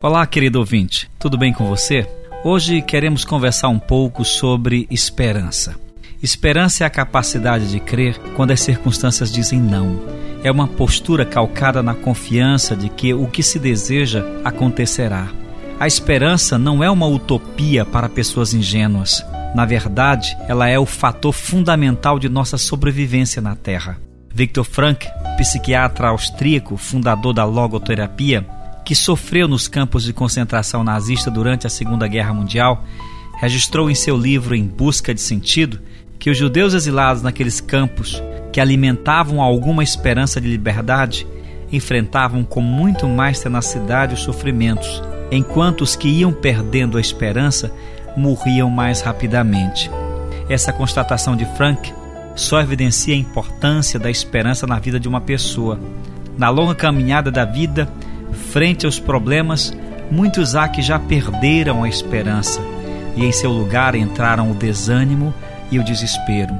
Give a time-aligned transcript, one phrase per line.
[0.00, 2.08] Olá, querido ouvinte, tudo bem com você?
[2.44, 5.74] Hoje queremos conversar um pouco sobre esperança.
[6.22, 10.00] Esperança é a capacidade de crer quando as circunstâncias dizem não.
[10.44, 15.26] É uma postura calcada na confiança de que o que se deseja acontecerá.
[15.80, 19.26] A esperança não é uma utopia para pessoas ingênuas.
[19.52, 23.98] Na verdade, ela é o fator fundamental de nossa sobrevivência na Terra.
[24.32, 28.46] Viktor Frankl, psiquiatra austríaco, fundador da logoterapia,
[28.88, 32.86] que sofreu nos campos de concentração nazista durante a Segunda Guerra Mundial,
[33.38, 35.78] registrou em seu livro Em Busca de Sentido
[36.18, 41.26] que os judeus exilados naqueles campos, que alimentavam alguma esperança de liberdade,
[41.70, 47.70] enfrentavam com muito mais tenacidade os sofrimentos, enquanto os que iam perdendo a esperança
[48.16, 49.90] morriam mais rapidamente.
[50.48, 51.92] Essa constatação de Frank
[52.34, 55.78] só evidencia a importância da esperança na vida de uma pessoa.
[56.38, 57.86] Na longa caminhada da vida,
[58.50, 59.76] Frente aos problemas,
[60.10, 62.62] muitos há que já perderam a esperança
[63.14, 65.34] e em seu lugar entraram o desânimo
[65.70, 66.54] e o desespero.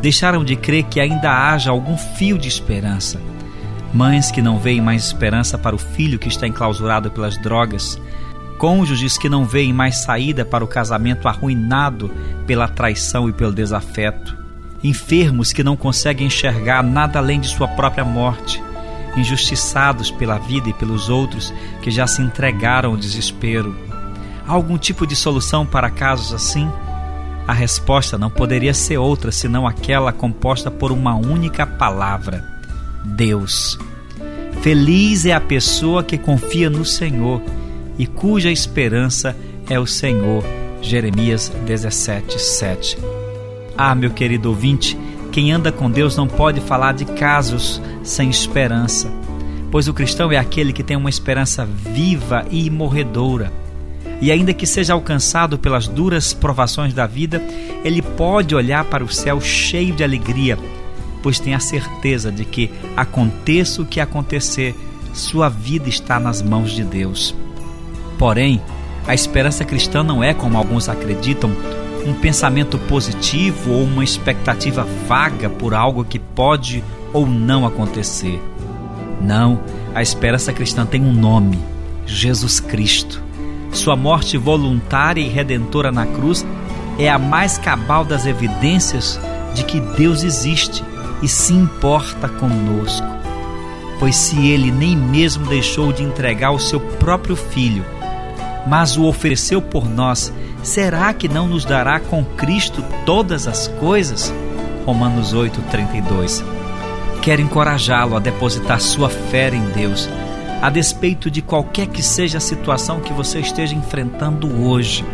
[0.00, 3.20] Deixaram de crer que ainda haja algum fio de esperança.
[3.94, 8.00] Mães que não veem mais esperança para o filho que está enclausurado pelas drogas,
[8.58, 12.10] cônjuges que não veem mais saída para o casamento arruinado
[12.48, 14.36] pela traição e pelo desafeto,
[14.82, 18.60] enfermos que não conseguem enxergar nada além de sua própria morte
[19.16, 23.76] injustiçados pela vida e pelos outros que já se entregaram ao desespero.
[24.46, 26.70] Há algum tipo de solução para casos assim?
[27.46, 32.44] A resposta não poderia ser outra senão aquela composta por uma única palavra:
[33.04, 33.78] Deus.
[34.60, 37.42] Feliz é a pessoa que confia no Senhor
[37.98, 39.36] e cuja esperança
[39.68, 40.44] é o Senhor.
[40.80, 42.98] Jeremias 17, 7.
[43.76, 44.98] Ah, meu querido ouvinte,
[45.32, 49.10] quem anda com Deus não pode falar de casos sem esperança,
[49.70, 53.50] pois o cristão é aquele que tem uma esperança viva e imorredoura.
[54.20, 57.42] E ainda que seja alcançado pelas duras provações da vida,
[57.82, 60.58] ele pode olhar para o céu cheio de alegria,
[61.22, 64.76] pois tem a certeza de que, aconteça o que acontecer,
[65.14, 67.34] sua vida está nas mãos de Deus.
[68.18, 68.60] Porém,
[69.06, 71.50] a esperança cristã não é, como alguns acreditam,
[72.04, 76.82] um pensamento positivo ou uma expectativa vaga por algo que pode
[77.12, 78.40] ou não acontecer.
[79.20, 79.60] Não,
[79.94, 81.58] a esperança cristã tem um nome:
[82.06, 83.22] Jesus Cristo.
[83.72, 86.44] Sua morte voluntária e redentora na cruz
[86.98, 89.18] é a mais cabal das evidências
[89.54, 90.84] de que Deus existe
[91.22, 93.06] e se importa conosco.
[93.98, 97.84] Pois se ele nem mesmo deixou de entregar o seu próprio filho,
[98.66, 104.32] mas o ofereceu por nós será que não nos dará com Cristo todas as coisas?
[104.86, 106.44] Romanos 8:32.
[107.20, 110.08] Quero encorajá-lo a depositar sua fé em Deus,
[110.60, 115.04] a despeito de qualquer que seja a situação que você esteja enfrentando hoje.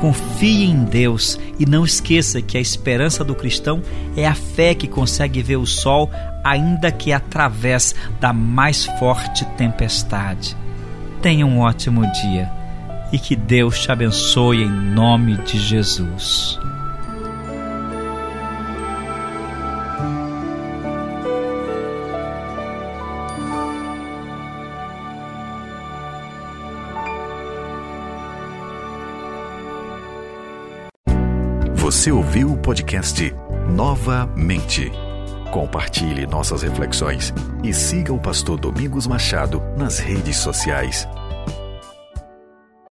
[0.00, 3.80] Confie em Deus e não esqueça que a esperança do cristão
[4.16, 6.10] é a fé que consegue ver o sol,
[6.42, 10.56] ainda que através da mais forte tempestade.
[11.20, 12.61] Tenha um ótimo dia
[13.12, 16.58] e que Deus te abençoe em nome de Jesus.
[31.74, 33.34] Você ouviu o podcast
[33.68, 34.90] Novamente.
[35.52, 41.06] Compartilhe nossas reflexões e siga o pastor Domingos Machado nas redes sociais